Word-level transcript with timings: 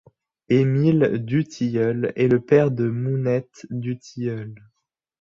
Émile 0.49 1.19
Dutilleul 1.25 2.11
est 2.15 2.27
le 2.27 2.39
père 2.39 2.71
de 2.71 2.89
Mounette 2.89 3.67
Dutilleul. 3.69 4.55